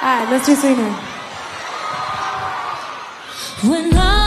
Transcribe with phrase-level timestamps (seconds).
[0.00, 0.94] All right, let's do Sweetener.
[3.64, 4.17] When I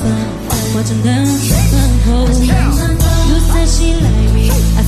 [0.00, 0.14] fun，
[0.74, 2.46] 我真的很后悔。
[3.28, 4.82] You said she like me，I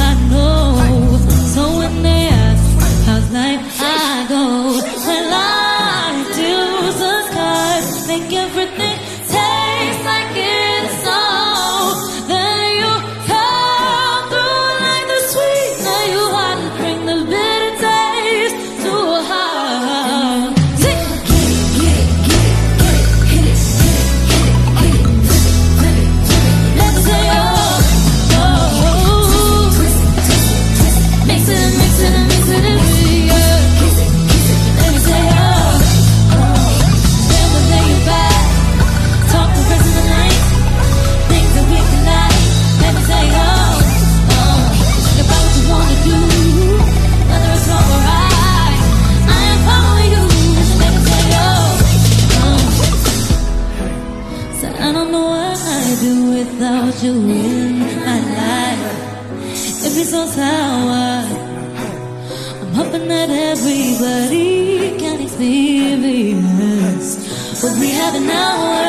[0.00, 1.05] I know。
[54.86, 58.84] I don't know what I'd do without you in my life.
[59.84, 61.26] If it's so sour,
[62.60, 67.08] I'm hoping that everybody can experience
[67.60, 68.85] what we have now.